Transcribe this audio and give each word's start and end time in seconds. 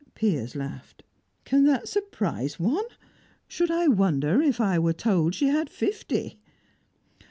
Piers 0.15 0.55
laughed. 0.55 1.03
"Can 1.45 1.63
that 1.65 1.87
surprise 1.87 2.59
one? 2.59 2.85
Should 3.47 3.69
I 3.69 3.87
wonder 3.87 4.41
if 4.41 4.59
I 4.59 4.79
were 4.79 4.93
told 4.93 5.35
she 5.35 5.45
had 5.49 5.69
fifty?" 5.69 6.39